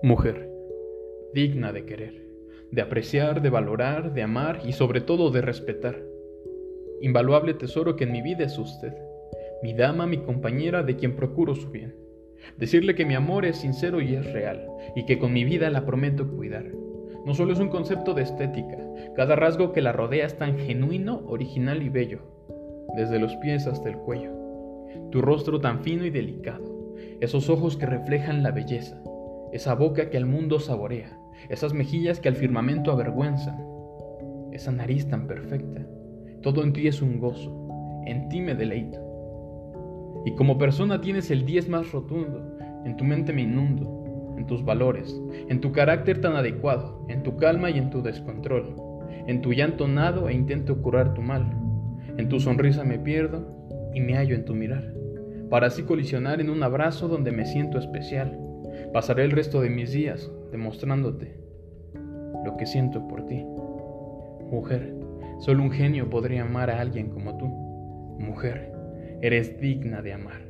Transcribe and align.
Mujer, 0.00 0.48
digna 1.34 1.72
de 1.72 1.84
querer, 1.84 2.24
de 2.70 2.82
apreciar, 2.82 3.42
de 3.42 3.50
valorar, 3.50 4.14
de 4.14 4.22
amar 4.22 4.60
y 4.64 4.72
sobre 4.72 5.00
todo 5.00 5.32
de 5.32 5.40
respetar. 5.40 6.00
Invaluable 7.00 7.52
tesoro 7.54 7.96
que 7.96 8.04
en 8.04 8.12
mi 8.12 8.22
vida 8.22 8.44
es 8.44 8.56
usted, 8.58 8.92
mi 9.60 9.74
dama, 9.74 10.06
mi 10.06 10.18
compañera 10.18 10.84
de 10.84 10.94
quien 10.94 11.16
procuro 11.16 11.56
su 11.56 11.72
bien. 11.72 11.96
Decirle 12.56 12.94
que 12.94 13.04
mi 13.04 13.16
amor 13.16 13.44
es 13.44 13.56
sincero 13.56 14.00
y 14.00 14.14
es 14.14 14.32
real, 14.32 14.68
y 14.94 15.04
que 15.04 15.18
con 15.18 15.32
mi 15.32 15.42
vida 15.42 15.68
la 15.68 15.84
prometo 15.84 16.30
cuidar. 16.30 16.66
No 17.26 17.34
solo 17.34 17.52
es 17.52 17.58
un 17.58 17.68
concepto 17.68 18.14
de 18.14 18.22
estética, 18.22 18.78
cada 19.16 19.34
rasgo 19.34 19.72
que 19.72 19.82
la 19.82 19.90
rodea 19.90 20.26
es 20.26 20.38
tan 20.38 20.58
genuino, 20.58 21.24
original 21.26 21.82
y 21.82 21.88
bello, 21.88 22.20
desde 22.96 23.18
los 23.18 23.34
pies 23.38 23.66
hasta 23.66 23.88
el 23.88 23.96
cuello. 23.96 24.30
Tu 25.10 25.20
rostro 25.20 25.60
tan 25.60 25.82
fino 25.82 26.06
y 26.06 26.10
delicado, 26.10 26.94
esos 27.18 27.50
ojos 27.50 27.76
que 27.76 27.86
reflejan 27.86 28.44
la 28.44 28.52
belleza, 28.52 29.02
esa 29.52 29.74
boca 29.74 30.10
que 30.10 30.16
al 30.16 30.26
mundo 30.26 30.60
saborea, 30.60 31.18
esas 31.48 31.72
mejillas 31.72 32.20
que 32.20 32.28
al 32.28 32.36
firmamento 32.36 32.90
avergüenzan, 32.92 33.58
esa 34.52 34.72
nariz 34.72 35.08
tan 35.08 35.26
perfecta. 35.26 35.86
Todo 36.42 36.62
en 36.62 36.72
ti 36.72 36.86
es 36.86 37.02
un 37.02 37.18
gozo, 37.18 37.68
en 38.06 38.28
ti 38.28 38.40
me 38.40 38.54
deleito. 38.54 38.98
Y 40.24 40.34
como 40.34 40.58
persona 40.58 41.00
tienes 41.00 41.30
el 41.30 41.44
diez 41.44 41.68
más 41.68 41.92
rotundo, 41.92 42.58
en 42.84 42.96
tu 42.96 43.04
mente 43.04 43.32
me 43.32 43.42
inundo, 43.42 44.34
en 44.36 44.46
tus 44.46 44.64
valores, 44.64 45.20
en 45.48 45.60
tu 45.60 45.72
carácter 45.72 46.20
tan 46.20 46.36
adecuado, 46.36 47.04
en 47.08 47.22
tu 47.22 47.36
calma 47.36 47.70
y 47.70 47.78
en 47.78 47.90
tu 47.90 48.02
descontrol, 48.02 48.76
en 49.26 49.40
tu 49.40 49.52
llanto 49.52 49.88
nado 49.88 50.28
e 50.28 50.34
intento 50.34 50.80
curar 50.80 51.14
tu 51.14 51.22
mal, 51.22 51.50
en 52.16 52.28
tu 52.28 52.40
sonrisa 52.40 52.84
me 52.84 52.98
pierdo 52.98 53.46
y 53.94 54.00
me 54.00 54.14
hallo 54.14 54.34
en 54.34 54.44
tu 54.44 54.54
mirar, 54.54 54.92
para 55.50 55.68
así 55.68 55.82
colisionar 55.82 56.40
en 56.40 56.50
un 56.50 56.62
abrazo 56.62 57.08
donde 57.08 57.32
me 57.32 57.46
siento 57.46 57.78
especial 57.78 58.38
Pasaré 58.92 59.24
el 59.24 59.32
resto 59.32 59.60
de 59.60 59.68
mis 59.68 59.92
días 59.92 60.30
demostrándote 60.50 61.36
lo 62.44 62.56
que 62.56 62.66
siento 62.66 63.06
por 63.06 63.26
ti. 63.26 63.44
Mujer, 64.50 64.94
solo 65.40 65.62
un 65.62 65.70
genio 65.70 66.08
podría 66.08 66.42
amar 66.42 66.70
a 66.70 66.80
alguien 66.80 67.10
como 67.10 67.36
tú. 67.36 67.46
Mujer, 68.18 68.72
eres 69.20 69.60
digna 69.60 70.00
de 70.00 70.14
amar. 70.14 70.47